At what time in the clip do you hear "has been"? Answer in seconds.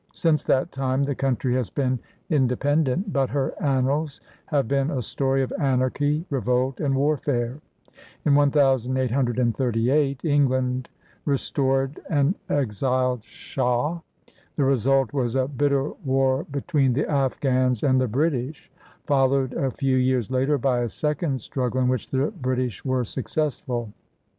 1.53-1.99